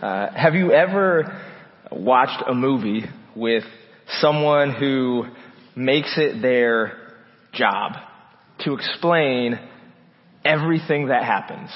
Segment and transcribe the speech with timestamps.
[0.00, 1.42] Uh, have you ever
[1.90, 3.02] watched a movie
[3.34, 3.64] with
[4.20, 5.24] someone who
[5.74, 7.16] makes it their
[7.52, 7.94] job
[8.60, 9.58] to explain
[10.44, 11.70] everything that happens?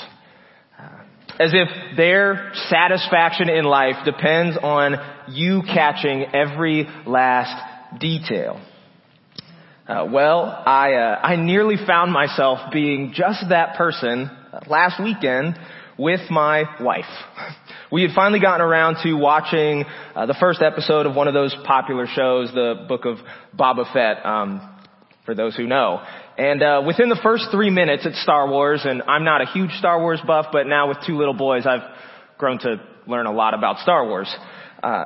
[0.79, 1.03] Uh,
[1.41, 4.95] as if their satisfaction in life depends on
[5.29, 7.61] you catching every last
[7.99, 8.65] detail.
[9.89, 14.31] Uh, well, I uh, I nearly found myself being just that person
[14.69, 15.59] last weekend
[15.99, 17.05] with my wife.
[17.91, 21.55] We had finally gotten around to watching uh, the first episode of one of those
[21.67, 23.19] popular shows, the Book of
[23.57, 24.69] Boba Fett, um,
[25.25, 26.03] for those who know.
[26.39, 29.73] And uh, within the first three minutes, it's Star Wars, and I'm not a huge
[29.73, 31.83] Star Wars buff, but now with two little boys, I've
[32.39, 34.35] grown to learn a lot about Star Wars.
[34.83, 35.05] Uh,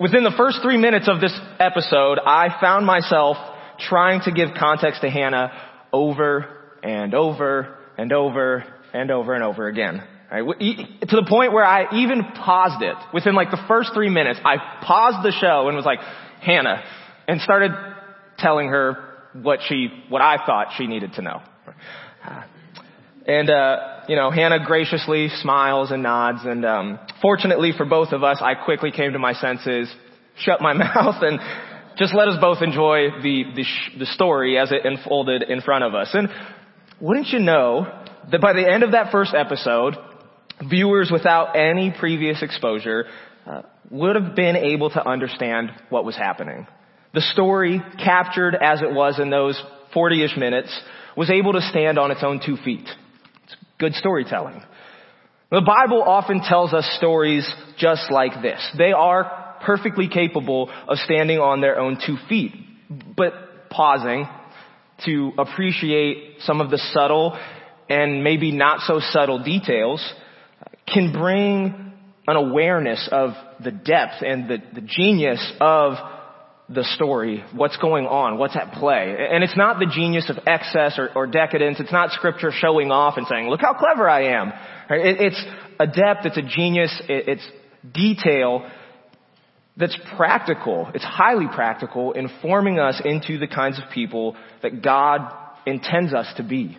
[0.00, 3.36] within the first three minutes of this episode, I found myself
[3.78, 5.52] trying to give context to Hannah
[5.92, 6.46] over
[6.82, 8.64] and over and over
[9.00, 10.02] and over and over again.
[10.30, 10.42] Right?
[10.42, 12.96] To the point where I even paused it.
[13.14, 16.00] Within like the first three minutes, I paused the show and was like,
[16.40, 16.82] Hannah,
[17.28, 17.72] and started
[18.38, 21.42] telling her what she, what I thought she needed to know.
[23.26, 28.22] And, uh, you know, Hannah graciously smiles and nods and, um, fortunately for both of
[28.22, 29.92] us, I quickly came to my senses,
[30.38, 31.40] shut my mouth and
[31.98, 35.82] just let us both enjoy the, the, sh- the story as it unfolded in front
[35.82, 36.10] of us.
[36.12, 36.28] And
[37.00, 39.94] wouldn't you know that by the end of that first episode,
[40.68, 43.04] viewers without any previous exposure
[43.46, 46.66] uh, would have been able to understand what was happening.
[47.14, 49.60] The story, captured as it was in those
[49.94, 50.78] 40-ish minutes,
[51.16, 52.86] was able to stand on its own two feet.
[53.44, 54.62] It's good storytelling.
[55.50, 58.60] The Bible often tells us stories just like this.
[58.76, 62.52] They are perfectly capable of standing on their own two feet,
[63.16, 64.28] but pausing
[65.04, 67.38] to appreciate some of the subtle
[67.88, 70.04] and maybe not so subtle details
[70.92, 71.92] can bring
[72.28, 73.30] an awareness of
[73.62, 75.94] the depth and the, the genius of
[76.68, 79.16] the story, what's going on, what's at play.
[79.30, 81.78] And it's not the genius of excess or, or decadence.
[81.78, 84.48] It's not scripture showing off and saying, look how clever I am.
[84.90, 85.44] It, it's
[85.78, 87.48] a depth, it's a genius, it, it's
[87.94, 88.68] detail
[89.76, 90.90] that's practical.
[90.94, 95.32] It's highly practical in forming us into the kinds of people that God
[95.66, 96.78] intends us to be.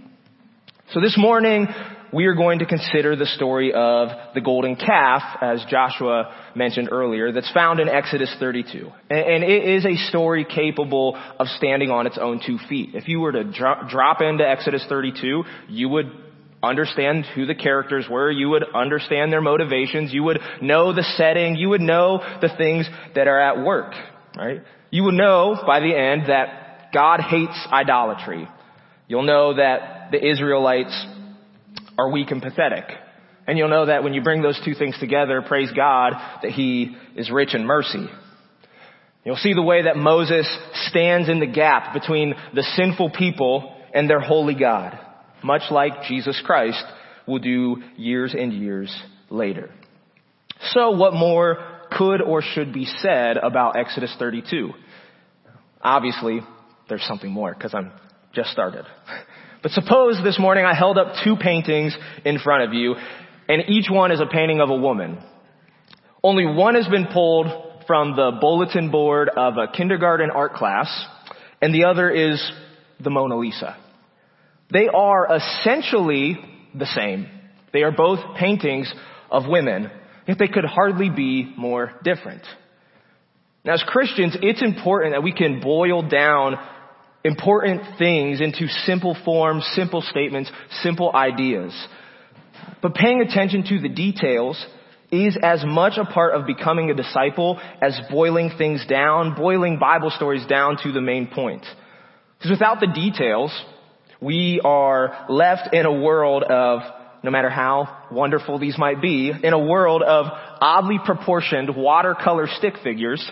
[0.94, 1.68] So this morning,
[2.14, 7.34] we are going to consider the story of the golden calf, as Joshua mentioned earlier,
[7.34, 8.90] that's found in Exodus 32.
[9.10, 12.92] And it is a story capable of standing on its own two feet.
[12.94, 16.10] If you were to dro- drop into Exodus 32, you would
[16.64, 21.58] understand who the characters were, you would understand their motivations, you would know the setting,
[21.58, 23.92] you would know the things that are at work,
[24.38, 24.64] right?
[24.90, 28.48] You would know by the end that God hates idolatry.
[29.08, 31.06] You'll know that the Israelites
[31.98, 32.86] are weak and pathetic.
[33.48, 36.96] And you'll know that when you bring those two things together, praise God that He
[37.16, 38.06] is rich in mercy.
[39.24, 40.48] You'll see the way that Moses
[40.90, 45.00] stands in the gap between the sinful people and their holy God,
[45.44, 46.84] much like Jesus Christ
[47.26, 48.94] will do years and years
[49.30, 49.70] later.
[50.72, 51.58] So what more
[51.92, 54.72] could or should be said about Exodus 32?
[55.82, 56.42] Obviously,
[56.90, 57.92] there's something more because I'm
[58.38, 58.86] just started.
[59.64, 62.94] But suppose this morning I held up two paintings in front of you,
[63.50, 65.18] and each one is a painting of a woman.
[66.24, 67.48] Only one has been pulled
[67.88, 70.88] from the bulletin board of a kindergarten art class,
[71.64, 72.40] and the other is
[73.00, 73.76] the Mona Lisa.
[74.72, 76.38] They are essentially
[76.76, 77.28] the same.
[77.74, 78.94] They are both paintings
[79.32, 79.90] of women,
[80.28, 82.44] yet they could hardly be more different.
[83.66, 86.58] Now as Christians, it's important that we can boil down
[87.28, 90.52] important things into simple forms, simple statements,
[90.82, 91.74] simple ideas.
[92.82, 94.64] But paying attention to the details
[95.12, 100.10] is as much a part of becoming a disciple as boiling things down, boiling Bible
[100.10, 101.66] stories down to the main point.
[102.38, 103.52] Because without the details,
[104.22, 106.82] we are left in a world of,
[107.24, 110.26] no matter how wonderful these might be, in a world of
[110.60, 113.30] oddly proportioned watercolor stick figures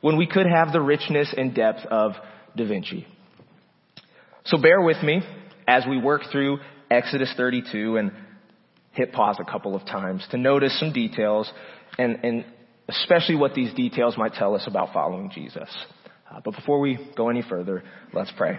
[0.00, 2.12] when we could have the richness and depth of
[2.56, 3.06] Da Vinci.
[4.44, 5.22] So bear with me
[5.68, 6.58] as we work through
[6.90, 8.12] Exodus 32 and
[8.92, 11.50] hit pause a couple of times to notice some details
[11.98, 12.44] and, and
[12.88, 15.68] especially what these details might tell us about following Jesus.
[16.30, 18.58] Uh, but before we go any further, let's pray.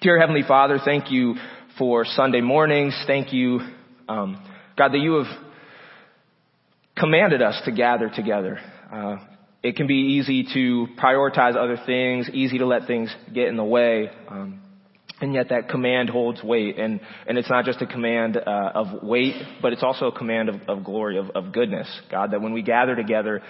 [0.00, 1.34] Dear Heavenly Father, thank you
[1.76, 2.94] for Sunday mornings.
[3.06, 3.60] Thank you,
[4.08, 4.42] um,
[4.78, 5.44] God, that you have
[6.96, 8.60] commanded us to gather together.
[8.92, 9.16] Uh,
[9.62, 13.64] it can be easy to prioritize other things, easy to let things get in the
[13.64, 14.10] way.
[14.28, 14.60] Um,
[15.20, 19.02] And yet that command holds weight, and, and it's not just a command uh, of
[19.02, 21.88] weight, but it's also a command of, of glory, of, of goodness.
[22.10, 23.40] God, that when we gather together,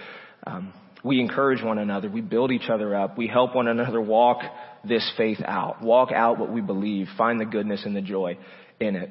[0.46, 4.42] um, we encourage one another, we build each other up, we help one another walk
[4.86, 8.36] this faith out, walk out what we believe, find the goodness and the joy
[8.78, 9.10] in it.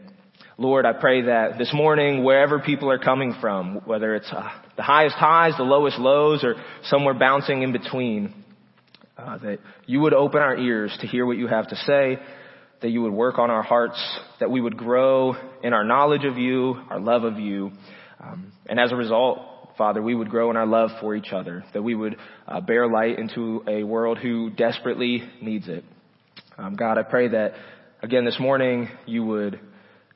[0.58, 4.84] Lord, I pray that this morning, wherever people are coming from, whether it's uh, the
[4.84, 8.34] highest highs, the lowest lows, or somewhere bouncing in between,
[9.18, 12.20] uh, that you would open our ears to hear what you have to say,
[12.83, 13.97] that you would work on our hearts,
[14.41, 17.71] that we would grow in our knowledge of you, our love of you,
[18.19, 19.39] um, and as a result,
[19.77, 22.88] Father, we would grow in our love for each other, that we would uh, bear
[22.88, 25.83] light into a world who desperately needs it.
[26.57, 27.53] Um, God, I pray that
[28.01, 29.59] again this morning you would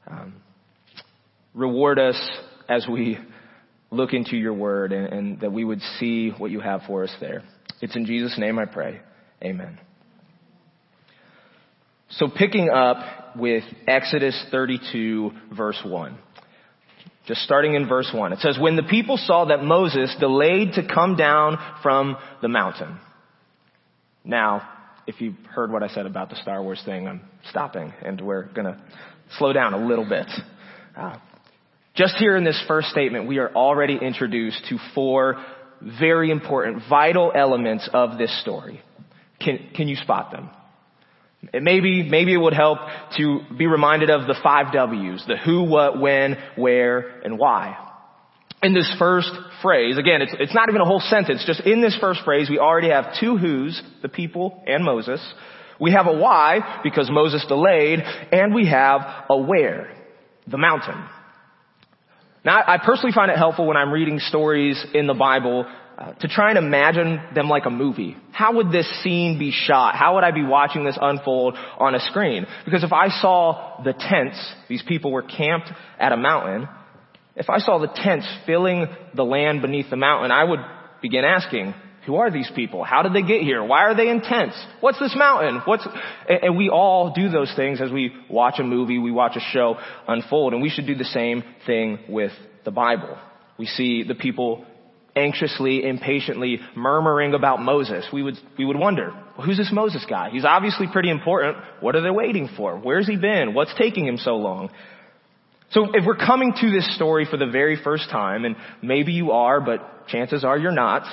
[0.05, 0.35] um,
[1.53, 2.19] reward us
[2.69, 3.17] as we
[3.91, 7.15] look into your word and, and that we would see what you have for us
[7.21, 7.43] there.
[7.81, 8.99] It's in Jesus' name I pray.
[9.41, 9.79] Amen.
[12.09, 16.18] So picking up with Exodus 32 verse 1.
[17.27, 18.33] Just starting in verse 1.
[18.33, 22.98] It says, When the people saw that Moses delayed to come down from the mountain.
[24.24, 24.68] Now,
[25.06, 28.44] if you've heard what I said about the Star Wars thing, I'm stopping and we're
[28.53, 28.81] gonna
[29.38, 30.27] slow down a little bit.
[30.95, 31.18] Uh,
[31.95, 35.44] just here in this first statement, we are already introduced to four
[36.00, 38.81] very important, vital elements of this story.
[39.39, 40.50] Can, can you spot them?
[41.53, 42.79] It maybe, maybe it would help
[43.17, 47.77] to be reminded of the five W's, the who, what, when, where, and why.
[48.61, 51.97] In this first phrase, again, it's, it's not even a whole sentence, just in this
[52.01, 55.21] first phrase, we already have two who's, the people and Moses.
[55.79, 59.95] We have a why, because Moses delayed, and we have a where,
[60.47, 61.03] the mountain.
[62.43, 65.65] Now, I personally find it helpful when I'm reading stories in the Bible
[66.19, 68.15] to try and imagine them like a movie.
[68.31, 69.95] How would this scene be shot?
[69.95, 72.45] How would I be watching this unfold on a screen?
[72.65, 74.38] Because if I saw the tents,
[74.69, 76.67] these people were camped at a mountain,
[77.35, 80.59] if I saw the tents filling the land beneath the mountain, I would
[81.01, 81.73] begin asking,
[82.05, 82.83] who are these people?
[82.83, 83.63] How did they get here?
[83.63, 84.55] Why are they in tents?
[84.79, 85.61] What's this mountain?
[85.65, 85.85] What's,
[86.29, 89.77] and we all do those things as we watch a movie, we watch a show
[90.07, 92.31] unfold, and we should do the same thing with
[92.65, 93.17] the Bible.
[93.59, 94.65] We see the people
[95.17, 99.11] anxiously, impatiently murmuring about Moses, we would, we would wonder,
[99.43, 100.29] who's this Moses guy?
[100.29, 101.57] He's obviously pretty important.
[101.79, 102.77] What are they waiting for?
[102.77, 103.53] Where's he been?
[103.53, 104.69] What's taking him so long?
[105.71, 109.31] So if we're coming to this story for the very first time, and maybe you
[109.31, 111.03] are, but chances are you're not,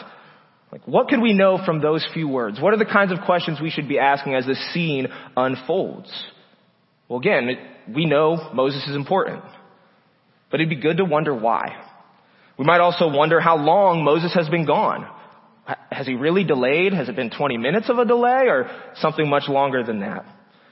[0.70, 2.60] like what could we know from those few words?
[2.60, 6.10] What are the kinds of questions we should be asking as the scene unfolds?
[7.08, 7.48] Well again,
[7.92, 9.42] we know Moses is important.
[10.50, 11.93] But it'd be good to wonder why.
[12.58, 15.08] We might also wonder how long Moses has been gone.
[15.90, 16.92] Has he really delayed?
[16.92, 20.24] Has it been 20 minutes of a delay or something much longer than that?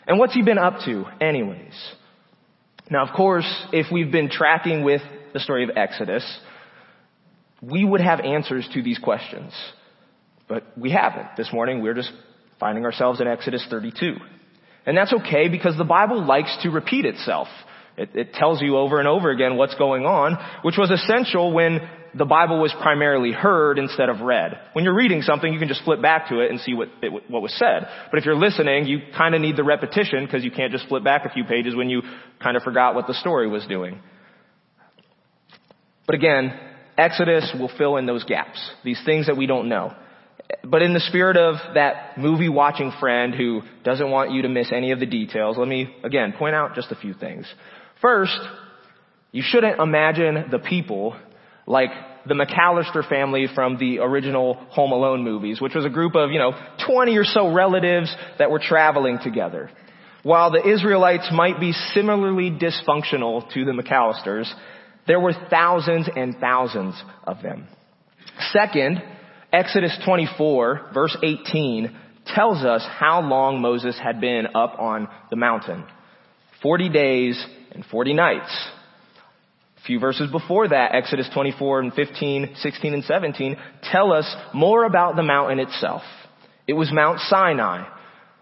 [0.06, 1.74] And what's he been up to anyways?
[2.90, 5.00] Now of course, if we've been tracking with
[5.32, 6.24] the story of Exodus,
[7.62, 9.52] we would have answers to these questions.
[10.48, 11.36] But we haven't.
[11.36, 12.12] This morning we're just
[12.60, 14.16] finding ourselves in Exodus 32.
[14.84, 17.48] And that's okay because the Bible likes to repeat itself.
[17.96, 21.80] It, it, tells you over and over again what's going on, which was essential when
[22.14, 24.58] the Bible was primarily heard instead of read.
[24.72, 27.30] When you're reading something, you can just flip back to it and see what, it,
[27.30, 27.86] what was said.
[28.10, 31.04] But if you're listening, you kind of need the repetition because you can't just flip
[31.04, 32.02] back a few pages when you
[32.42, 34.00] kind of forgot what the story was doing.
[36.06, 36.58] But again,
[36.98, 39.94] Exodus will fill in those gaps, these things that we don't know.
[40.64, 44.70] But in the spirit of that movie watching friend who doesn't want you to miss
[44.72, 47.46] any of the details, let me again point out just a few things.
[48.02, 48.38] First,
[49.30, 51.16] you shouldn't imagine the people
[51.66, 51.90] like
[52.26, 56.38] the McCallister family from the original Home Alone movies, which was a group of, you
[56.38, 56.52] know,
[56.86, 59.70] 20 or so relatives that were traveling together.
[60.24, 64.52] While the Israelites might be similarly dysfunctional to the McCallisters,
[65.06, 67.66] there were thousands and thousands of them.
[68.52, 69.02] Second,
[69.52, 75.84] Exodus 24 verse 18 tells us how long Moses had been up on the mountain.
[76.62, 78.68] 40 days and 40 nights.
[79.78, 83.56] A few verses before that, Exodus 24 and 15, 16 and 17
[83.90, 86.02] tell us more about the mountain itself.
[86.68, 87.88] It was Mount Sinai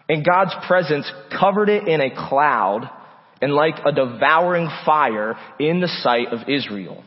[0.08, 2.90] and God's presence covered it in a cloud
[3.40, 7.04] and like a devouring fire in the sight of Israel.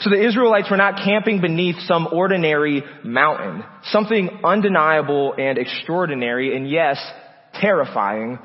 [0.00, 3.62] So the Israelites were not camping beneath some ordinary mountain.
[3.84, 6.98] Something undeniable and extraordinary and yes,
[7.60, 8.38] terrifying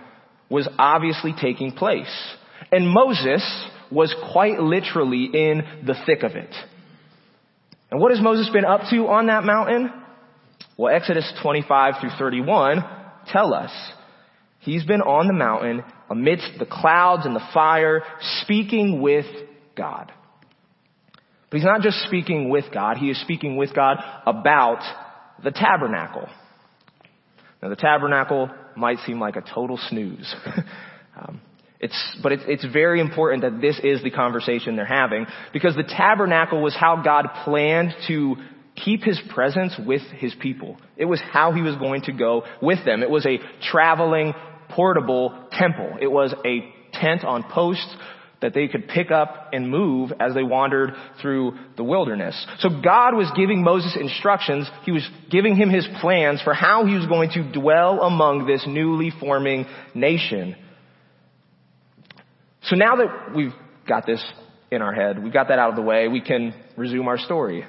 [0.49, 2.13] was obviously taking place.
[2.75, 3.41] And Moses
[3.89, 6.53] was quite literally in the thick of it.
[7.89, 9.93] And what has Moses been up to on that mountain?
[10.77, 12.83] Well, Exodus 25 through 31
[13.31, 13.71] tell us.
[14.59, 18.01] He's been on the mountain amidst the clouds and the fire,
[18.41, 19.25] speaking with
[19.77, 20.11] God.
[21.49, 24.81] But he's not just speaking with God, he is speaking with God about
[25.41, 26.27] the tabernacle.
[27.63, 30.35] Now the tabernacle might seem like a total snooze.
[31.17, 31.39] um,
[31.79, 35.83] it's, but it's, it's very important that this is the conversation they're having because the
[35.83, 38.35] tabernacle was how God planned to
[38.75, 40.77] keep his presence with his people.
[40.97, 43.03] It was how he was going to go with them.
[43.03, 43.39] It was a
[43.71, 44.33] traveling,
[44.69, 45.97] portable temple.
[46.01, 47.93] It was a tent on posts
[48.41, 52.45] that they could pick up and move as they wandered through the wilderness.
[52.59, 54.69] So God was giving Moses instructions.
[54.83, 58.63] He was giving him his plans for how he was going to dwell among this
[58.67, 60.55] newly forming nation.
[62.65, 63.53] So now that we've
[63.87, 64.23] got this
[64.71, 67.63] in our head, we've got that out of the way, we can resume our story.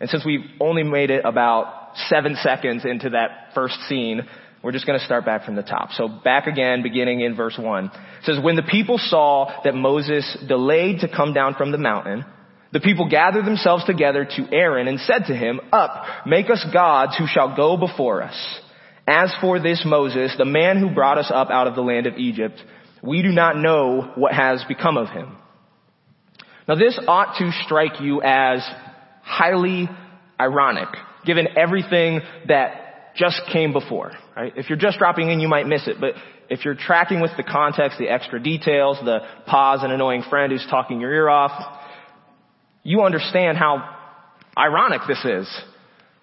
[0.00, 4.22] And since we've only made it about seven seconds into that first scene,
[4.62, 5.90] we're just going to start back from the top.
[5.92, 7.84] So back again, beginning in verse 1.
[7.84, 7.92] It
[8.24, 12.24] says, When the people saw that Moses delayed to come down from the mountain,
[12.72, 17.16] the people gathered themselves together to Aaron and said to him, Up, make us gods
[17.18, 18.60] who shall go before us.
[19.06, 22.16] As for this Moses, the man who brought us up out of the land of
[22.16, 22.62] Egypt,
[23.02, 25.36] we do not know what has become of him.
[26.68, 28.60] Now this ought to strike you as
[29.22, 29.88] highly
[30.38, 30.88] ironic,
[31.24, 34.12] given everything that just came before.
[34.36, 34.52] Right?
[34.56, 36.14] If you're just dropping in, you might miss it, but
[36.48, 40.66] if you're tracking with the context, the extra details, the pause and annoying friend who's
[40.68, 41.78] talking your ear off,
[42.82, 43.96] you understand how
[44.56, 45.62] ironic this is.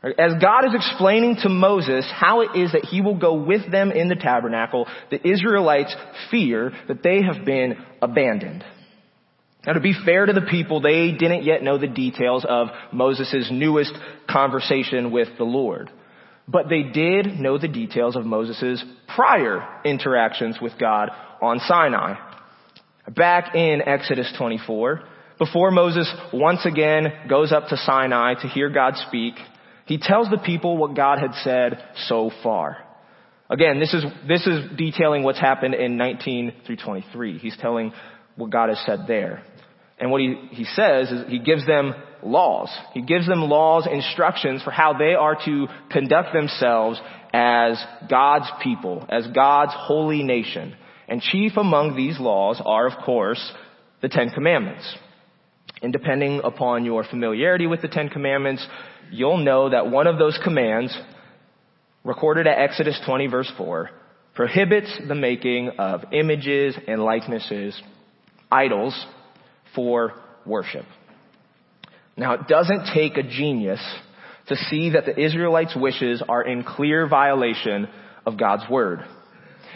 [0.04, 3.92] As God is explaining to Moses how it is that he will go with them
[3.92, 5.96] in the tabernacle, the Israelites
[6.30, 8.64] fear that they have been abandoned.
[9.66, 13.50] Now to be fair to the people, they didn't yet know the details of Moses'
[13.52, 13.94] newest
[14.30, 15.90] conversation with the Lord.
[16.48, 21.10] But they did know the details of Moses' prior interactions with God
[21.42, 22.16] on Sinai.
[23.10, 25.02] Back in Exodus 24,
[25.40, 29.34] before Moses once again goes up to Sinai to hear God speak,
[29.88, 32.78] he tells the people what God had said so far.
[33.50, 37.38] Again, this is, this is detailing what's happened in 19 through 23.
[37.38, 37.94] He's telling
[38.36, 39.44] what God has said there.
[39.98, 42.70] And what he, he says is he gives them laws.
[42.94, 47.00] He gives them laws, instructions for how they are to conduct themselves
[47.34, 50.76] as God's people, as God's holy nation.
[51.08, 53.54] And chief among these laws are, of course,
[54.02, 54.98] the Ten Commandments.
[55.82, 58.66] And depending upon your familiarity with the Ten Commandments,
[59.12, 60.98] you'll know that one of those commands,
[62.04, 63.90] recorded at Exodus 20 verse 4,
[64.34, 67.80] prohibits the making of images and likenesses,
[68.52, 69.06] idols,
[69.76, 70.14] for
[70.46, 70.86] worship.
[72.16, 73.82] Now it doesn't take a genius
[74.48, 77.88] to see that the Israelites' wishes are in clear violation
[78.26, 79.02] of God's word.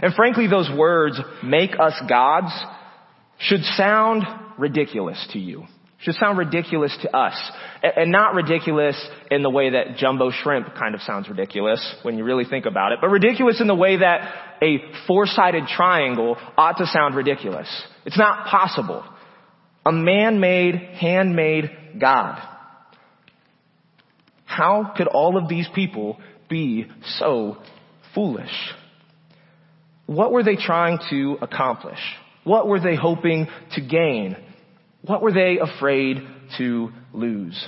[0.02, 2.52] And frankly, those words, make us gods,
[3.38, 4.24] should sound
[4.58, 5.66] ridiculous to you
[6.02, 7.36] should sound ridiculous to us.
[7.82, 8.96] And not ridiculous
[9.30, 12.92] in the way that jumbo shrimp kind of sounds ridiculous when you really think about
[12.92, 14.78] it, but ridiculous in the way that a
[15.08, 17.68] four-sided triangle ought to sound ridiculous.
[18.06, 19.04] It's not possible.
[19.86, 22.40] A man-made, handmade God.
[24.46, 27.58] How could all of these people be so
[28.14, 28.52] foolish?
[30.06, 32.00] What were they trying to accomplish?
[32.44, 34.36] What were they hoping to gain?
[35.04, 36.18] What were they afraid
[36.58, 37.68] to lose?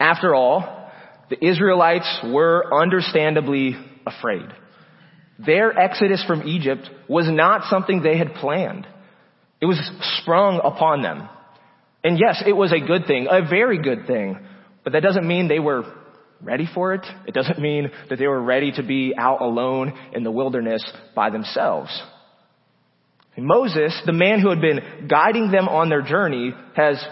[0.00, 0.90] After all,
[1.28, 4.46] the Israelites were understandably afraid.
[5.38, 8.86] Their exodus from Egypt was not something they had planned.
[9.60, 9.78] It was
[10.20, 11.28] sprung upon them.
[12.04, 14.38] And yes, it was a good thing, a very good thing,
[14.84, 15.82] but that doesn't mean they were
[16.40, 17.04] ready for it.
[17.26, 21.30] It doesn't mean that they were ready to be out alone in the wilderness by
[21.30, 21.90] themselves.
[23.38, 27.04] Moses, the man who had been guiding them on their journey, has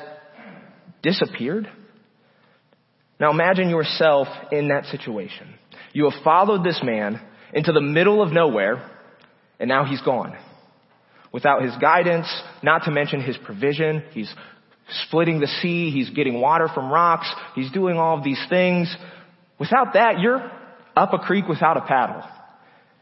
[1.03, 1.69] disappeared.
[3.21, 5.55] Now imagine yourself in that situation.
[5.93, 7.21] You have followed this man
[7.53, 8.91] into the middle of nowhere,
[9.61, 10.37] and now he's gone.
[11.33, 12.27] Without his guidance,
[12.63, 14.33] not to mention his provision, he's
[15.07, 18.95] splitting the sea, he's getting water from rocks, he's doing all of these things.
[19.59, 20.51] Without that, you're
[20.97, 22.23] up a creek without a paddle.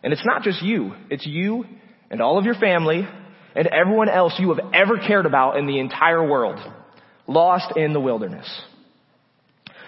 [0.02, 1.64] And it's not just you, it's you
[2.12, 3.08] and all of your family
[3.56, 6.60] and everyone else you have ever cared about in the entire world,
[7.26, 8.48] lost in the wilderness.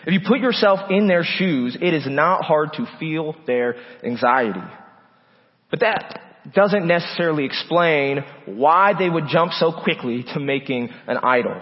[0.06, 4.60] If you put yourself in their shoes, it is not hard to feel their anxiety.
[5.70, 6.20] But that
[6.54, 11.60] doesn't necessarily explain why they would jump so quickly to making an idol.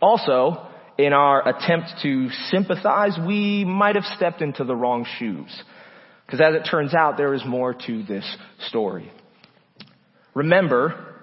[0.00, 0.66] Also,
[0.98, 5.62] in our attempt to sympathize, we might have stepped into the wrong shoes.
[6.26, 8.36] Because as it turns out, there is more to this
[8.68, 9.10] story.
[10.34, 11.14] Remember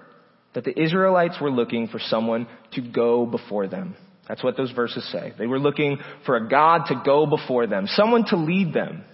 [0.54, 3.96] that the Israelites were looking for someone to go before them.
[4.28, 5.32] That's what those verses say.
[5.38, 9.04] They were looking for a God to go before them, someone to lead them.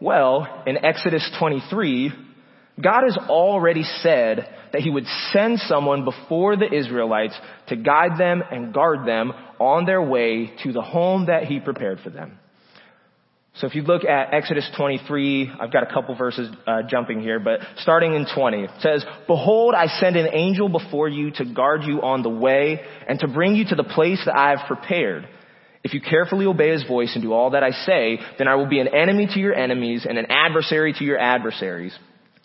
[0.00, 2.12] Well, in Exodus 23,
[2.80, 7.34] God has already said that he would send someone before the Israelites
[7.68, 12.00] to guide them and guard them on their way to the home that he prepared
[12.00, 12.38] for them.
[13.58, 17.40] So if you look at Exodus 23, I've got a couple verses uh, jumping here,
[17.40, 21.84] but starting in 20, it says, Behold, I send an angel before you to guard
[21.84, 25.26] you on the way and to bring you to the place that I have prepared.
[25.82, 28.68] If you carefully obey his voice and do all that I say, then I will
[28.68, 31.96] be an enemy to your enemies and an adversary to your adversaries.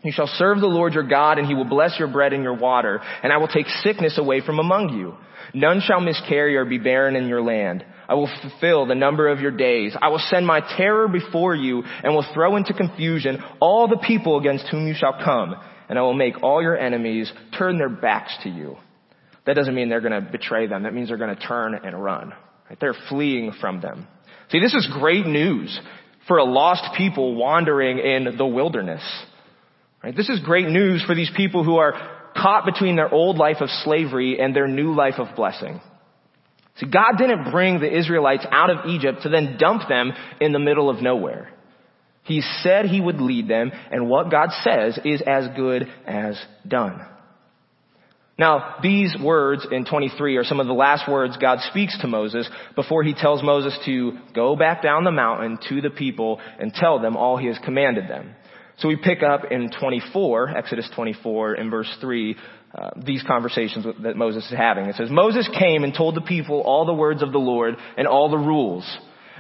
[0.04, 2.56] You shall serve the Lord your God and he will bless your bread and your
[2.58, 5.16] water, and I will take sickness away from among you.
[5.54, 7.86] None shall miscarry or be barren in your land.
[8.08, 9.96] I will fulfill the number of your days.
[10.02, 14.40] I will send my terror before you and will throw into confusion all the people
[14.40, 15.56] against whom you shall come.
[15.88, 18.78] And I will make all your enemies turn their backs to you.
[19.46, 20.84] That doesn't mean they're going to betray them.
[20.84, 22.34] That means they're going to turn and run.
[22.70, 22.80] Right?
[22.80, 24.08] They're fleeing from them.
[24.50, 25.78] See, this is great news
[26.28, 29.02] for a lost people wandering in the wilderness.
[30.04, 30.16] Right?
[30.16, 31.94] This is great news for these people who are
[32.36, 35.80] caught between their old life of slavery and their new life of blessing.
[36.78, 40.60] See, God didn't bring the Israelites out of Egypt to then dump them in the
[40.60, 41.52] middle of nowhere.
[42.24, 47.06] He said he would lead them, and what God says is as good as done.
[48.38, 52.50] Now, these words in 23 are some of the last words God speaks to Moses
[52.76, 57.00] before he tells Moses to go back down the mountain to the people and tell
[57.00, 58.34] them all he has commanded them.
[58.82, 62.36] So we pick up in 24, Exodus 24, in verse 3,
[62.74, 64.86] uh, these conversations that Moses is having.
[64.86, 68.08] It says, Moses came and told the people all the words of the Lord and
[68.08, 68.84] all the rules.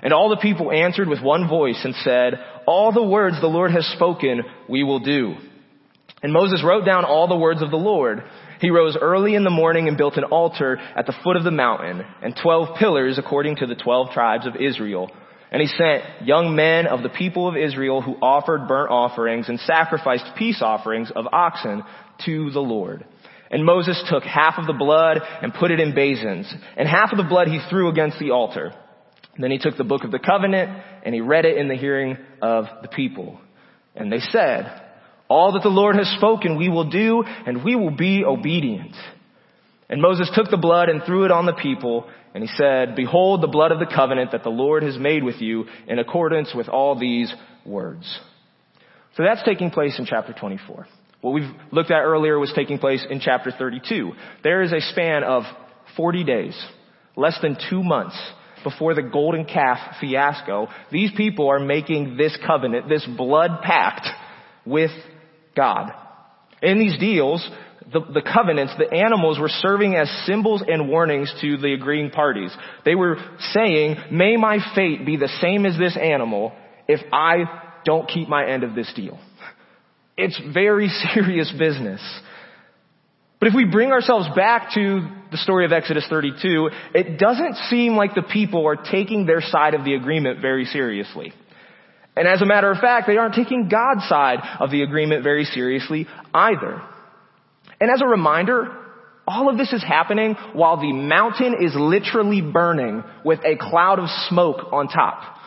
[0.03, 2.35] And all the people answered with one voice and said,
[2.67, 5.33] all the words the Lord has spoken, we will do.
[6.21, 8.23] And Moses wrote down all the words of the Lord.
[8.59, 11.49] He rose early in the morning and built an altar at the foot of the
[11.49, 15.09] mountain and twelve pillars according to the twelve tribes of Israel.
[15.51, 19.59] And he sent young men of the people of Israel who offered burnt offerings and
[19.59, 21.83] sacrificed peace offerings of oxen
[22.25, 23.05] to the Lord.
[23.49, 27.17] And Moses took half of the blood and put it in basins, and half of
[27.17, 28.71] the blood he threw against the altar.
[29.37, 32.17] Then he took the book of the covenant and he read it in the hearing
[32.41, 33.39] of the people.
[33.95, 34.81] And they said,
[35.27, 38.95] all that the Lord has spoken we will do and we will be obedient.
[39.91, 43.41] And Moses took the blood and threw it on the people and he said, behold
[43.41, 46.69] the blood of the covenant that the Lord has made with you in accordance with
[46.69, 47.31] all these
[47.65, 48.19] words.
[49.17, 50.87] So that's taking place in chapter 24.
[51.19, 54.13] What we've looked at earlier was taking place in chapter 32.
[54.43, 55.43] There is a span of
[55.97, 56.65] 40 days,
[57.17, 58.17] less than two months
[58.63, 60.67] before the golden calf fiasco.
[60.89, 64.07] These people are making this covenant, this blood pact
[64.65, 64.91] with
[65.55, 65.91] God.
[66.61, 67.47] In these deals,
[67.93, 72.55] the, the, covenants, the animals were serving as symbols and warnings to the agreeing parties.
[72.85, 73.17] They were
[73.53, 76.53] saying, may my fate be the same as this animal
[76.87, 77.45] if I
[77.85, 79.19] don't keep my end of this deal.
[80.17, 82.01] It's very serious business.
[83.39, 87.95] But if we bring ourselves back to the story of Exodus 32, it doesn't seem
[87.95, 91.33] like the people are taking their side of the agreement very seriously.
[92.15, 95.45] And as a matter of fact, they aren't taking God's side of the agreement very
[95.45, 96.81] seriously either.
[97.81, 98.77] And as a reminder,
[99.27, 104.07] all of this is happening while the mountain is literally burning with a cloud of
[104.29, 105.37] smoke on top.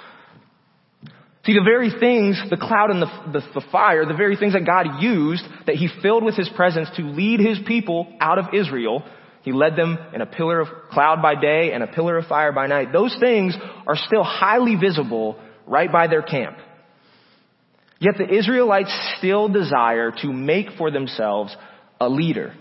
[1.46, 4.66] See, the very things, the cloud and the, the, the, fire, the very things that
[4.66, 9.04] God used, that He filled with His presence to lead His people out of Israel,
[9.42, 12.50] He led them in a pillar of cloud by day and a pillar of fire
[12.50, 12.92] by night.
[12.92, 13.54] Those things
[13.86, 16.56] are still highly visible right by their camp.
[18.00, 21.54] Yet the Israelites still desire to make for themselves
[22.00, 22.54] a leader.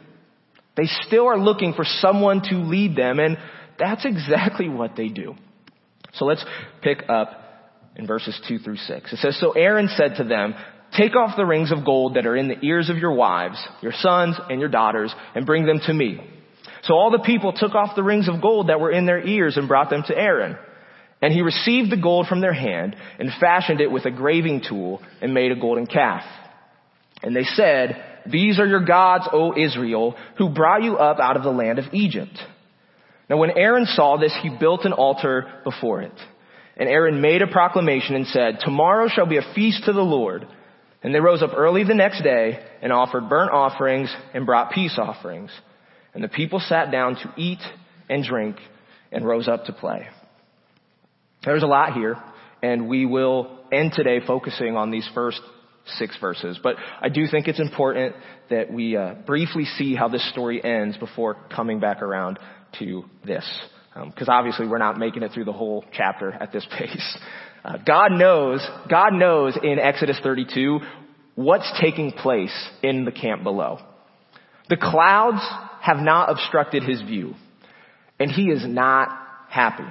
[0.75, 3.37] They still are looking for someone to lead them, and
[3.77, 5.35] that's exactly what they do.
[6.13, 6.43] So let's
[6.81, 7.39] pick up
[7.95, 9.13] in verses 2 through 6.
[9.13, 10.55] It says, So Aaron said to them,
[10.97, 13.93] Take off the rings of gold that are in the ears of your wives, your
[13.93, 16.21] sons, and your daughters, and bring them to me.
[16.83, 19.57] So all the people took off the rings of gold that were in their ears
[19.57, 20.57] and brought them to Aaron.
[21.21, 25.01] And he received the gold from their hand and fashioned it with a graving tool
[25.21, 26.23] and made a golden calf.
[27.23, 31.43] And they said, These are your gods, O Israel, who brought you up out of
[31.43, 32.37] the land of Egypt.
[33.29, 36.13] Now when Aaron saw this, he built an altar before it.
[36.75, 40.47] And Aaron made a proclamation and said, Tomorrow shall be a feast to the Lord.
[41.03, 44.97] And they rose up early the next day and offered burnt offerings and brought peace
[44.97, 45.51] offerings.
[46.13, 47.59] And the people sat down to eat
[48.09, 48.55] and drink
[49.11, 50.07] and rose up to play.
[51.43, 52.17] There's a lot here
[52.63, 55.41] and we will end today focusing on these first
[55.97, 56.59] six verses.
[56.61, 58.15] But I do think it's important
[58.49, 62.39] that we uh, briefly see how this story ends before coming back around
[62.79, 63.47] to this.
[63.93, 67.17] Because um, obviously we're not making it through the whole chapter at this pace.
[67.63, 70.79] Uh, God knows, God knows in Exodus 32
[71.35, 73.79] what's taking place in the camp below.
[74.69, 75.41] The clouds
[75.81, 77.33] have not obstructed his view,
[78.19, 79.09] and he is not
[79.49, 79.83] happy.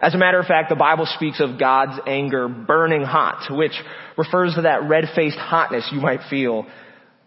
[0.00, 3.72] As a matter of fact, the Bible speaks of God's anger burning hot, which
[4.16, 6.66] refers to that red-faced hotness you might feel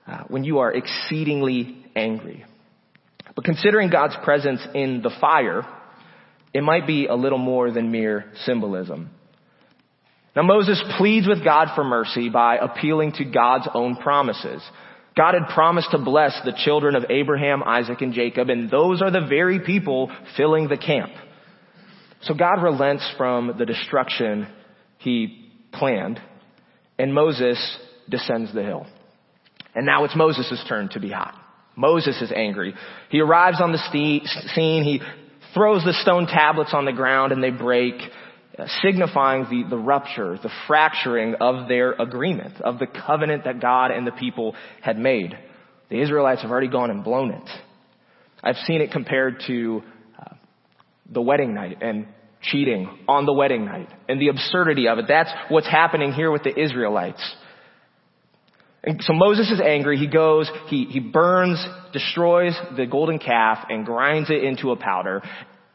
[0.08, 2.46] uh, when you are exceedingly angry.
[3.36, 5.64] But considering God's presence in the fire,
[6.54, 9.10] it might be a little more than mere symbolism.
[10.36, 14.62] Now Moses pleads with God for mercy by appealing to God's own promises.
[15.16, 19.12] God had promised to bless the children of Abraham, Isaac, and Jacob, and those are
[19.12, 21.12] the very people filling the camp.
[22.24, 24.48] So God relents from the destruction
[25.00, 26.20] he planned,
[27.00, 27.58] and Moses
[28.10, 28.86] descends the hill.
[29.74, 31.36] And now it's Moses' turn to be hot.
[31.76, 32.74] Moses is angry.
[33.10, 34.22] He arrives on the
[34.54, 35.02] scene, he
[35.54, 37.96] throws the stone tablets on the ground and they break,
[38.58, 43.92] uh, signifying the, the rupture, the fracturing of their agreement, of the covenant that God
[43.92, 45.38] and the people had made.
[45.90, 47.50] The Israelites have already gone and blown it.
[48.44, 49.82] I've seen it compared to
[51.12, 52.08] the wedding night and
[52.42, 55.06] cheating on the wedding night and the absurdity of it.
[55.08, 57.22] That's what's happening here with the Israelites.
[58.84, 59.98] And so Moses is angry.
[59.98, 65.22] He goes, he, he burns, destroys the golden calf and grinds it into a powder.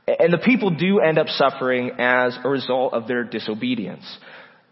[0.09, 4.05] And the people do end up suffering as a result of their disobedience.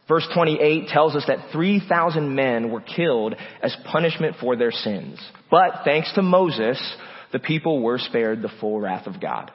[0.09, 5.19] Verse 28 tells us that 3,000 men were killed as punishment for their sins.
[5.51, 6.79] But thanks to Moses,
[7.33, 9.51] the people were spared the full wrath of God.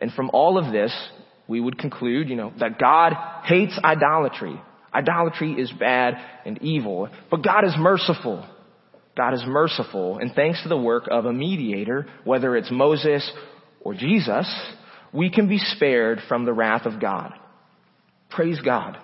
[0.00, 0.92] And from all of this,
[1.48, 3.12] we would conclude, you know, that God
[3.44, 4.60] hates idolatry.
[4.94, 8.46] Idolatry is bad and evil, but God is merciful.
[9.16, 13.30] God is merciful, and thanks to the work of a mediator, whether it's Moses
[13.82, 14.48] or Jesus,
[15.12, 17.34] we can be spared from the wrath of God.
[18.30, 18.96] Praise God.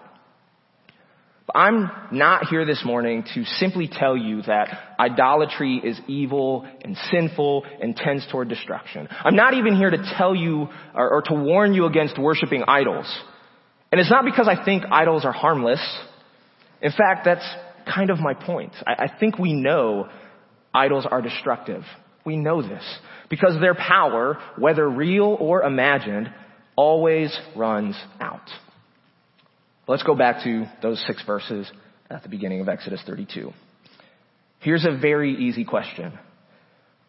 [1.54, 7.64] I'm not here this morning to simply tell you that idolatry is evil and sinful
[7.80, 9.08] and tends toward destruction.
[9.10, 13.06] I'm not even here to tell you or, or, to warn you against worshiping idols.
[13.90, 15.80] And it's not because I think idols are harmless.
[16.82, 17.48] In fact, that's
[17.92, 18.74] kind of my point.
[18.86, 20.08] I, I think we know
[20.74, 21.82] idols are destructive.
[22.26, 22.84] We know this
[23.30, 26.30] because their power, whether real or imagined,
[26.76, 28.27] always runs out.
[29.88, 31.70] Let's go back to those six verses
[32.10, 33.52] at the beginning of Exodus 32.
[34.60, 36.12] Here's a very easy question.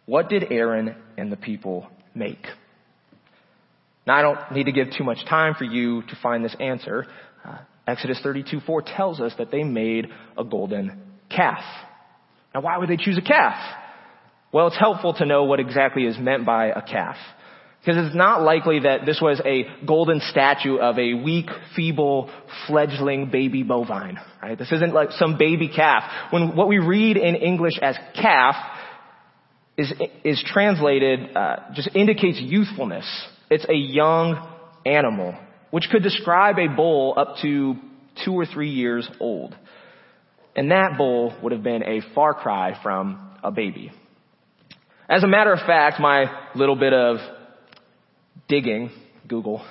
[0.06, 2.42] What did Aaron and the people make?
[4.08, 7.06] Now I don't need to give too much time for you to find this answer.
[7.44, 11.64] Uh, Exodus 32:4 tells us that they made a golden calf.
[12.56, 13.58] Now why would they choose a calf?
[14.54, 17.18] Well, it's helpful to know what exactly is meant by a calf.
[17.80, 22.30] Because it's not likely that this was a golden statue of a weak, feeble,
[22.68, 24.58] fledgling baby bovine, right?
[24.58, 26.04] This isn't like some baby calf.
[26.32, 28.56] When what we read in English as calf
[29.78, 29.94] is,
[30.26, 33.06] is translated, uh, just indicates youthfulness.
[33.50, 34.46] It's a young
[34.86, 35.36] animal,
[35.72, 37.76] which could describe a bull up to
[38.26, 39.56] two or three years old.
[40.54, 43.92] And that bull would have been a far cry from a baby.
[45.08, 47.18] As a matter of fact, my little bit of
[48.50, 48.92] digging,
[49.28, 49.66] Google,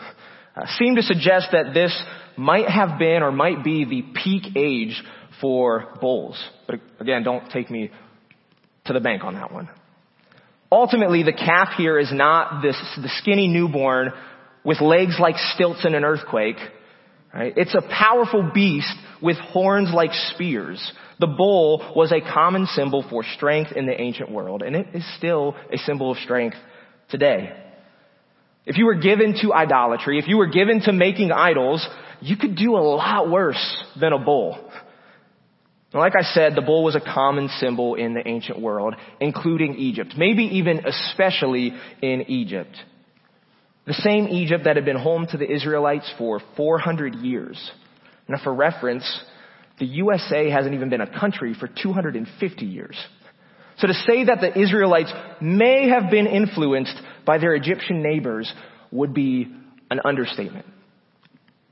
[0.56, 1.94] uh, seem to suggest that this
[2.36, 5.02] might have been or might be the peak age
[5.40, 6.42] for bulls.
[6.66, 7.90] But again, don't take me
[8.86, 9.68] to the bank on that one.
[10.70, 14.12] Ultimately, the calf here is not this, the skinny newborn
[14.64, 16.56] with legs like stilts in an earthquake.
[17.32, 17.52] Right?
[17.56, 20.92] It's a powerful beast with horns like spears.
[21.20, 25.04] The bull was a common symbol for strength in the ancient world, and it is
[25.16, 26.56] still a symbol of strength
[27.08, 27.52] today.
[28.68, 31.88] If you were given to idolatry, if you were given to making idols,
[32.20, 34.70] you could do a lot worse than a bull.
[35.94, 40.12] Like I said, the bull was a common symbol in the ancient world, including Egypt,
[40.18, 42.76] maybe even especially in Egypt.
[43.86, 47.70] The same Egypt that had been home to the Israelites for 400 years.
[48.28, 49.08] Now for reference,
[49.78, 52.98] the USA hasn't even been a country for 250 years.
[53.78, 58.50] So to say that the Israelites may have been influenced by their Egyptian neighbors
[58.90, 59.46] would be
[59.90, 60.64] an understatement.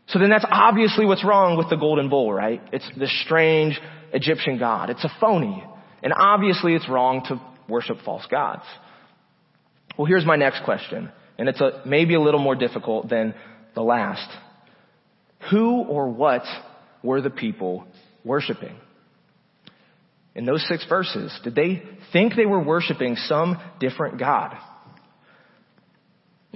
[0.09, 2.61] So then that's obviously what's wrong with the golden bull, right?
[2.75, 3.81] It's the strange
[4.13, 4.91] Egyptian god.
[4.91, 5.65] It's a phony.
[6.03, 7.41] And obviously it's wrong to
[7.71, 8.65] worship false gods.
[9.97, 11.11] Well, here's my next question.
[11.39, 13.35] And it's a, maybe a little more difficult than
[13.75, 14.29] the last.
[15.51, 16.43] Who or what
[17.03, 17.87] were the people
[18.25, 18.77] worshiping?
[20.35, 24.55] In those six verses, did they think they were worshiping some different God?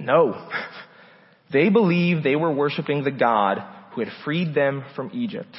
[0.05, 0.49] No.
[1.53, 3.57] They believed they were worshiping the God
[3.91, 5.53] who had freed them from Egypt.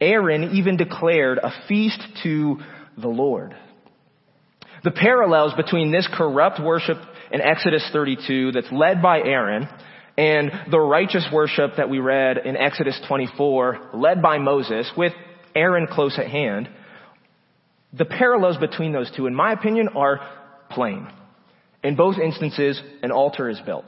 [0.00, 2.58] Aaron even declared a feast to
[2.96, 3.56] the Lord.
[4.84, 6.98] The parallels between this corrupt worship
[7.32, 9.68] in Exodus 32 that's led by Aaron
[10.16, 15.12] and the righteous worship that we read in Exodus 24 led by Moses with
[15.54, 16.68] Aaron close at hand,
[17.92, 20.20] the parallels between those two, in my opinion, are
[20.70, 21.08] plain.
[21.82, 23.86] In both instances, an altar is built.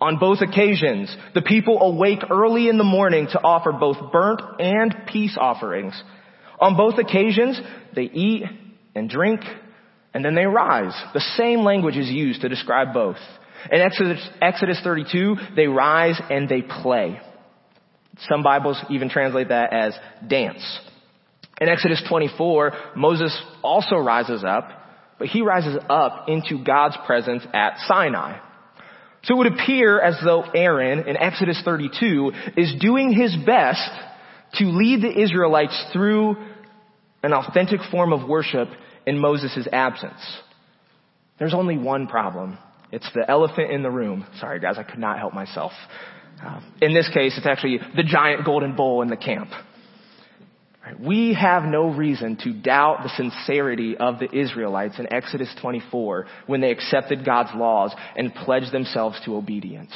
[0.00, 4.94] On both occasions, the people awake early in the morning to offer both burnt and
[5.06, 6.00] peace offerings.
[6.58, 7.60] On both occasions,
[7.94, 8.44] they eat
[8.94, 9.40] and drink
[10.12, 10.94] and then they rise.
[11.14, 13.16] The same language is used to describe both.
[13.70, 17.20] In Exodus, Exodus 32, they rise and they play.
[18.28, 19.94] Some Bibles even translate that as
[20.26, 20.80] dance.
[21.60, 24.70] In Exodus 24, Moses also rises up,
[25.20, 28.40] but he rises up into God's presence at Sinai.
[29.24, 33.90] So it would appear as though Aaron in Exodus 32 is doing his best
[34.54, 36.36] to lead the Israelites through
[37.22, 38.68] an authentic form of worship
[39.06, 40.20] in Moses' absence.
[41.38, 42.56] There's only one problem.
[42.90, 44.26] It's the elephant in the room.
[44.40, 45.72] Sorry guys, I could not help myself.
[46.42, 49.50] Uh, in this case, it's actually the giant golden bull in the camp.
[50.98, 56.60] We have no reason to doubt the sincerity of the Israelites in Exodus 24 when
[56.60, 59.92] they accepted God's laws and pledged themselves to obedience.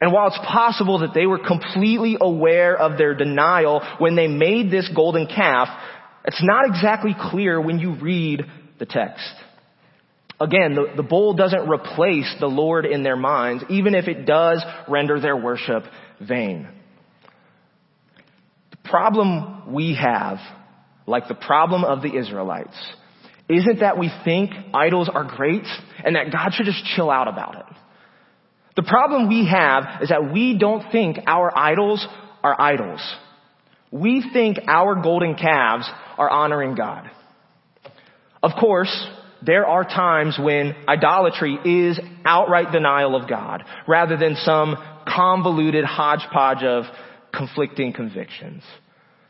[0.00, 4.70] And while it's possible that they were completely aware of their denial when they made
[4.70, 5.68] this golden calf,
[6.24, 8.44] it's not exactly clear when you read
[8.78, 9.32] the text.
[10.40, 14.64] Again, the, the bull doesn't replace the Lord in their minds, even if it does
[14.88, 15.84] render their worship
[16.20, 16.68] vain.
[18.84, 20.38] Problem we have,
[21.06, 22.76] like the problem of the Israelites,
[23.48, 25.64] isn't that we think idols are great
[26.04, 27.76] and that God should just chill out about it.
[28.76, 32.06] The problem we have is that we don't think our idols
[32.42, 33.00] are idols.
[33.90, 37.08] We think our golden calves are honoring God.
[38.42, 39.08] Of course,
[39.42, 46.62] there are times when idolatry is outright denial of God rather than some convoluted hodgepodge
[46.64, 46.84] of
[47.36, 48.62] conflicting convictions.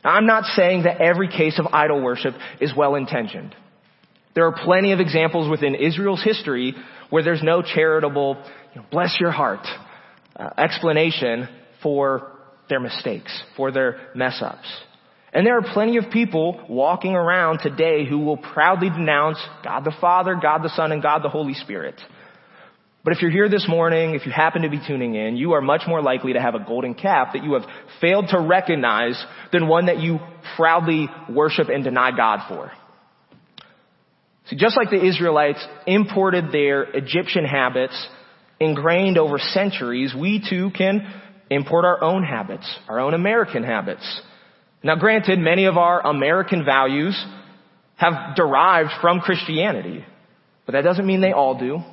[0.03, 3.55] Now, I'm not saying that every case of idol worship is well intentioned.
[4.35, 6.75] There are plenty of examples within Israel's history
[7.09, 8.37] where there's no charitable,
[8.73, 9.65] you know, bless your heart
[10.35, 11.47] uh, explanation
[11.81, 12.33] for
[12.69, 14.67] their mistakes, for their mess ups.
[15.31, 19.95] And there are plenty of people walking around today who will proudly denounce God the
[19.99, 21.95] Father, God the Son, and God the Holy Spirit.
[23.05, 25.61] But if you're here this morning, if you happen to be tuning in, you are
[25.61, 27.61] much more likely to have a golden calf that you have
[28.01, 30.17] failed to recognize than one that you
[30.55, 32.71] proudly worship and deny God for.
[34.47, 37.95] See, just like the Israelites imported their Egyptian habits
[38.59, 41.07] ingrained over centuries, we too can
[41.51, 44.21] import our own habits, our own American habits.
[44.81, 47.23] Now granted, many of our American values
[47.97, 50.03] have derived from Christianity,
[50.65, 51.83] but that doesn't mean they all do.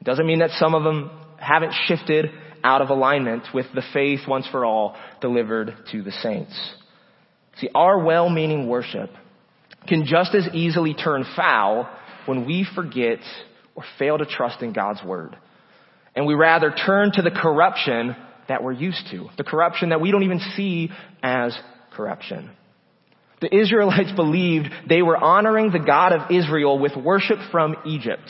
[0.00, 2.26] It doesn't mean that some of them haven't shifted
[2.62, 6.74] out of alignment with the faith once for all delivered to the saints.
[7.58, 9.10] See, our well-meaning worship
[9.86, 11.88] can just as easily turn foul
[12.26, 13.18] when we forget
[13.74, 15.36] or fail to trust in God's word.
[16.14, 18.16] And we rather turn to the corruption
[18.48, 19.28] that we're used to.
[19.36, 20.90] The corruption that we don't even see
[21.22, 21.56] as
[21.92, 22.50] corruption.
[23.40, 28.28] The Israelites believed they were honoring the God of Israel with worship from Egypt.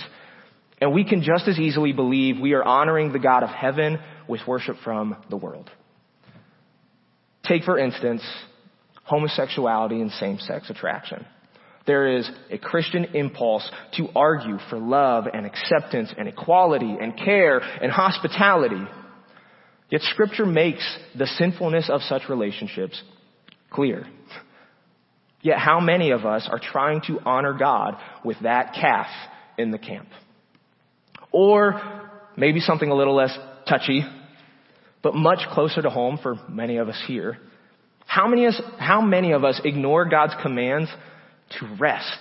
[0.81, 4.41] And we can just as easily believe we are honoring the God of heaven with
[4.47, 5.71] worship from the world.
[7.45, 8.23] Take for instance,
[9.05, 11.27] homosexuality and same-sex attraction.
[11.87, 17.59] There is a Christian impulse to argue for love and acceptance and equality and care
[17.59, 18.83] and hospitality.
[19.91, 20.87] Yet scripture makes
[21.19, 23.03] the sinfulness of such relationships
[23.71, 24.07] clear.
[25.43, 29.09] Yet how many of us are trying to honor God with that calf
[29.59, 30.09] in the camp?
[31.33, 31.81] Or
[32.37, 33.37] maybe something a little less
[33.69, 34.05] touchy,
[35.03, 37.39] but much closer to home for many of us here.
[38.07, 40.91] How many, us, how many of us ignore God's commands
[41.59, 42.19] to rest?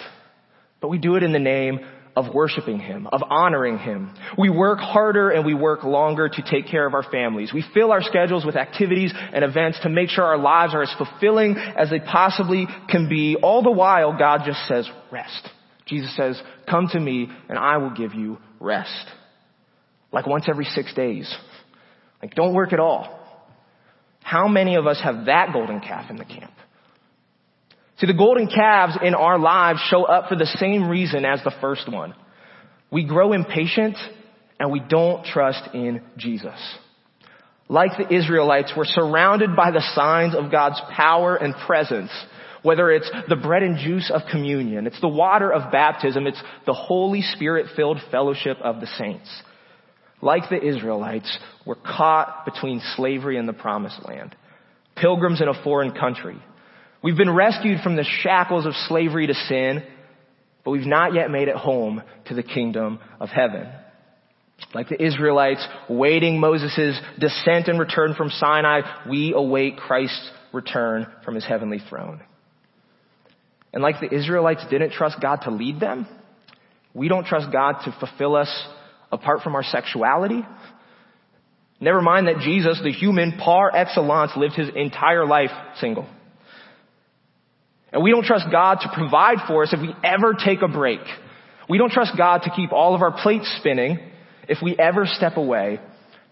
[0.81, 1.79] But we do it in the name
[2.15, 4.13] of worshiping Him, of honoring Him.
[4.37, 7.51] We work harder and we work longer to take care of our families.
[7.53, 10.93] We fill our schedules with activities and events to make sure our lives are as
[10.97, 13.37] fulfilling as they possibly can be.
[13.41, 15.49] All the while, God just says, rest.
[15.85, 19.05] Jesus says, come to me and I will give you rest.
[20.11, 21.33] Like once every six days.
[22.21, 23.15] Like don't work at all.
[24.21, 26.51] How many of us have that golden calf in the camp?
[27.99, 31.53] See, the golden calves in our lives show up for the same reason as the
[31.59, 32.13] first one.
[32.91, 33.97] We grow impatient
[34.59, 36.59] and we don't trust in Jesus.
[37.67, 42.09] Like the Israelites, we're surrounded by the signs of God's power and presence.
[42.61, 46.73] Whether it's the bread and juice of communion, it's the water of baptism, it's the
[46.73, 49.29] Holy Spirit filled fellowship of the saints.
[50.21, 54.35] Like the Israelites, we're caught between slavery and the promised land.
[54.95, 56.35] Pilgrims in a foreign country.
[57.01, 59.83] We've been rescued from the shackles of slavery to sin,
[60.65, 63.69] but we've not yet made it home to the kingdom of heaven.
[64.73, 71.35] Like the Israelites waiting Moses' descent and return from Sinai, we await Christ's return from
[71.35, 72.21] his heavenly throne.
[73.73, 76.07] And like the Israelites didn't trust God to lead them,
[76.93, 78.49] we don't trust God to fulfill us
[79.11, 80.43] apart from our sexuality.
[81.79, 86.07] Never mind that Jesus, the human par excellence, lived his entire life single.
[87.91, 90.99] And we don't trust God to provide for us if we ever take a break.
[91.69, 93.99] We don't trust God to keep all of our plates spinning
[94.47, 95.79] if we ever step away.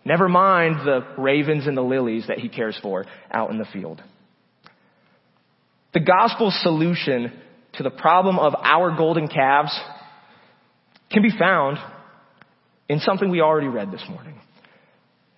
[0.03, 4.01] Never mind the ravens and the lilies that he cares for out in the field.
[5.97, 7.33] The gospel solution
[7.73, 9.75] to the problem of our golden calves
[11.11, 11.79] can be found
[12.87, 14.39] in something we already read this morning.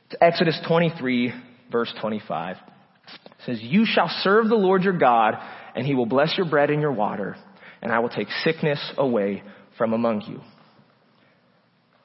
[0.07, 1.31] It's Exodus 23
[1.71, 2.57] verse 25.
[2.57, 5.35] It says, You shall serve the Lord your God
[5.75, 7.37] and he will bless your bread and your water
[7.81, 9.43] and I will take sickness away
[9.77, 10.41] from among you.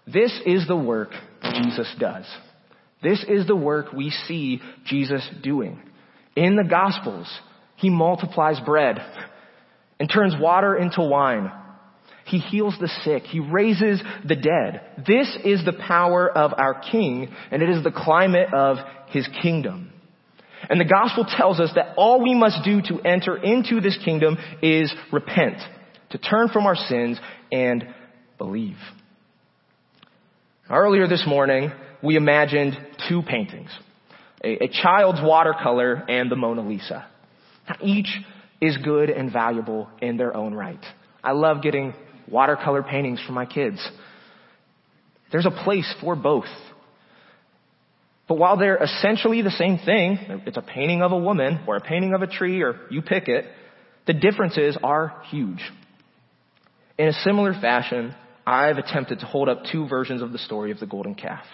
[0.06, 1.10] This is the work
[1.42, 2.26] Jesus does.
[3.02, 5.82] This is the work we see Jesus doing.
[6.36, 7.26] In the Gospels,
[7.76, 8.98] He multiplies bread
[9.98, 11.50] and turns water into wine.
[12.26, 13.24] He heals the sick.
[13.24, 15.04] He raises the dead.
[15.06, 19.92] This is the power of our King, and it is the climate of His kingdom.
[20.68, 24.38] And the gospel tells us that all we must do to enter into this kingdom
[24.62, 25.58] is repent,
[26.10, 27.20] to turn from our sins
[27.52, 27.84] and
[28.38, 28.78] believe.
[30.70, 31.70] Earlier this morning,
[32.02, 33.68] we imagined two paintings.
[34.42, 37.06] A, a child's watercolor and the Mona Lisa.
[37.80, 38.08] Each
[38.60, 40.84] is good and valuable in their own right.
[41.22, 41.94] I love getting
[42.28, 43.86] watercolor paintings for my kids.
[45.32, 46.48] There's a place for both.
[48.26, 51.80] But while they're essentially the same thing, it's a painting of a woman or a
[51.80, 53.46] painting of a tree or you pick it,
[54.06, 55.60] the differences are huge.
[56.98, 58.14] In a similar fashion,
[58.46, 61.44] I've attempted to hold up two versions of the story of the golden calf.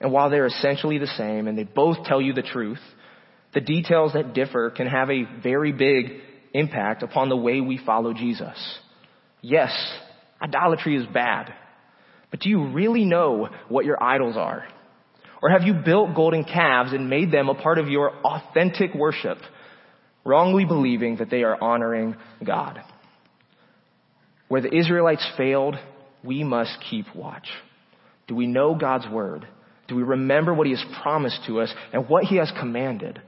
[0.00, 2.80] And while they're essentially the same and they both tell you the truth,
[3.54, 6.20] the details that differ can have a very big
[6.54, 8.56] impact upon the way we follow Jesus.
[9.40, 9.72] Yes,
[10.40, 11.52] idolatry is bad.
[12.30, 14.64] But do you really know what your idols are?
[15.42, 19.38] Or have you built golden calves and made them a part of your authentic worship,
[20.24, 22.80] wrongly believing that they are honoring God?
[24.48, 25.76] Where the Israelites failed,
[26.22, 27.48] we must keep watch.
[28.28, 29.46] Do we know God's word?
[29.88, 33.20] Do we remember what he has promised to us and what he has commanded?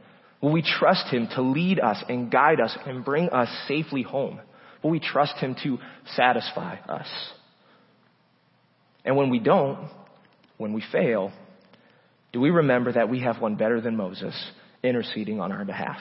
[0.44, 4.38] Will we trust him to lead us and guide us and bring us safely home?
[4.82, 5.78] Will we trust him to
[6.16, 7.08] satisfy us?
[9.06, 9.88] And when we don't,
[10.58, 11.32] when we fail,
[12.34, 14.34] do we remember that we have one better than Moses
[14.82, 15.96] interceding on our behalf?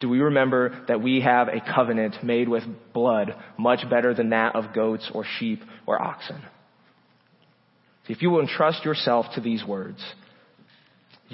[0.00, 2.62] Do we remember that we have a covenant made with
[2.94, 6.42] blood much better than that of goats or sheep or oxen?
[8.08, 10.02] If you will entrust yourself to these words,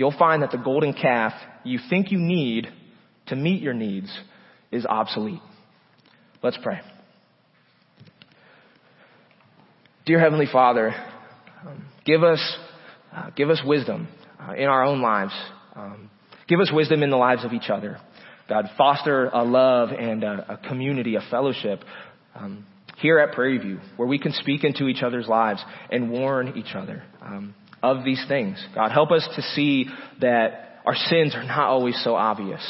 [0.01, 1.33] you'll find that the golden calf
[1.63, 2.67] you think you need
[3.27, 4.11] to meet your needs
[4.73, 5.43] is obsolete.
[6.43, 6.81] Let's pray.
[10.07, 10.95] Dear Heavenly Father,
[11.65, 12.57] um, give us,
[13.15, 14.09] uh, give us wisdom
[14.41, 15.35] uh, in our own lives.
[15.77, 16.11] Um,
[16.49, 17.99] give us wisdom in the lives of each other.
[18.49, 21.85] God, foster a love and a, a community, a fellowship
[22.35, 22.65] um,
[22.97, 26.75] here at Prairie View where we can speak into each other's lives and warn each
[26.75, 28.65] other um, of these things.
[28.75, 29.87] God, help us to see
[30.21, 32.63] that our sins are not always so obvious.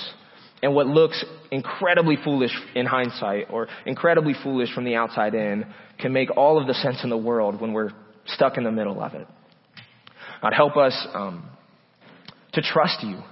[0.63, 5.67] And what looks incredibly foolish in hindsight or incredibly foolish from the outside in
[5.99, 7.91] can make all of the sense in the world when we're
[8.27, 9.27] stuck in the middle of it.
[10.43, 11.49] God, help us um,
[12.53, 13.23] to trust you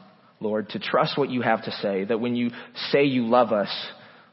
[0.40, 2.50] Lord, to trust what you have to say, that when you
[2.90, 3.70] say you love us,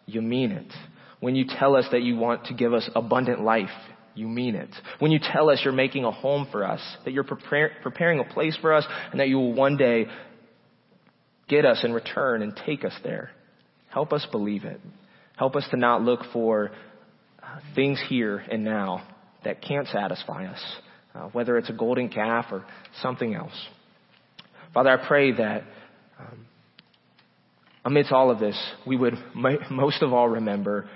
[0.05, 0.71] you mean it.
[1.19, 3.69] When you tell us that you want to give us abundant life,
[4.15, 4.69] you mean it.
[4.99, 8.23] When you tell us you're making a home for us, that you're prepare, preparing a
[8.23, 10.07] place for us, and that you will one day
[11.47, 13.31] get us in return and take us there.
[13.89, 14.79] Help us believe it.
[15.37, 16.71] Help us to not look for
[17.43, 19.05] uh, things here and now
[19.43, 20.61] that can't satisfy us,
[21.13, 22.65] uh, whether it's a golden calf or
[23.01, 23.53] something else.
[24.73, 25.63] Father, I pray that
[26.19, 26.45] um,
[27.83, 29.13] amidst all of this, we would
[29.71, 30.89] most of all remember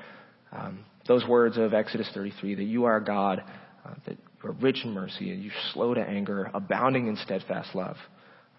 [0.51, 0.79] um,
[1.09, 3.43] those words of Exodus 33 that you are God,
[3.83, 7.73] uh, that you are rich in mercy and you're slow to anger, abounding in steadfast
[7.73, 7.97] love.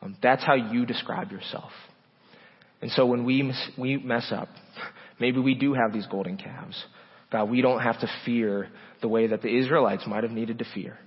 [0.03, 1.71] Um, that's how you describe yourself.
[2.83, 4.49] And so when we, we mess up,
[5.21, 6.85] maybe we do have these golden calves.
[7.31, 8.69] God, we don't have to fear
[9.01, 10.99] the way that the Israelites might have needed to fear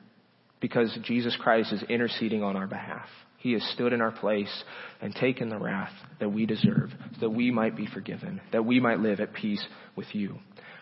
[0.61, 3.07] because Jesus Christ is interceding on our behalf.
[3.39, 4.63] He has stood in our place
[5.01, 5.91] and taken the wrath
[6.21, 9.65] that we deserve so that we might be forgiven, that we might live at peace
[9.97, 10.37] with you.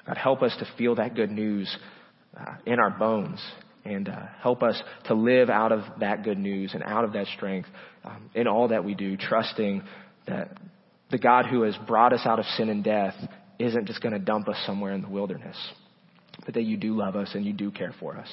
[0.06, 1.76] God, help us to feel that good news
[2.40, 3.40] uh, in our bones
[3.84, 7.28] and uh, help us to live out of that good news and out of that
[7.36, 7.68] strength
[8.04, 9.84] um, in all that we do, trusting
[10.28, 10.58] that
[11.10, 13.16] the God who has brought us out of sin and death
[13.60, 15.58] isn't just going to dump us somewhere in the wilderness,
[16.46, 18.28] but that you do love us and you do care for us.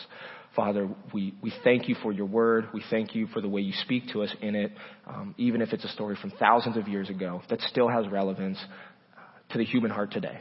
[0.56, 2.68] Father, we, we thank you for your word.
[2.72, 4.72] We thank you for the way you speak to us in it,
[5.06, 8.58] um, even if it's a story from thousands of years ago that still has relevance
[9.16, 10.40] uh, to the human heart today.